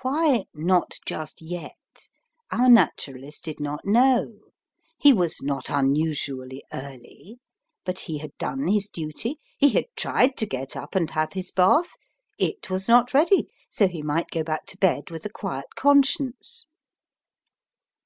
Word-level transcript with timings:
Why 0.00 0.46
"not 0.54 0.96
just 1.04 1.42
yet" 1.42 1.74
our 2.50 2.66
Naturalist 2.70 3.44
did 3.44 3.60
not 3.60 3.84
know. 3.84 4.38
He 4.96 5.12
was 5.12 5.42
not 5.42 5.68
unusually 5.68 6.64
early. 6.72 7.40
But 7.84 8.00
he 8.00 8.16
had 8.20 8.34
done 8.38 8.68
his 8.68 8.88
duty. 8.88 9.38
He 9.58 9.68
had 9.68 9.84
tried 9.96 10.38
to 10.38 10.46
get 10.46 10.76
up 10.76 10.94
and 10.94 11.10
have 11.10 11.34
his 11.34 11.50
bath; 11.50 11.90
it 12.38 12.70
was 12.70 12.88
not 12.88 13.12
ready, 13.12 13.46
so 13.68 13.86
he 13.86 14.00
might 14.02 14.30
go 14.30 14.42
back 14.42 14.64
to 14.68 14.78
bed 14.78 15.10
with 15.10 15.26
a 15.26 15.28
quiet 15.30 15.66
conscience. 15.76 16.64